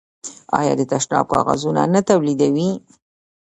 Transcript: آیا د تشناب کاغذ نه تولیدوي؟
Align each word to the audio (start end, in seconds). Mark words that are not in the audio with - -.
آیا 0.59 0.73
د 0.79 0.81
تشناب 0.91 1.25
کاغذ 1.33 1.61
نه 1.93 2.01
تولیدوي؟ 2.09 2.69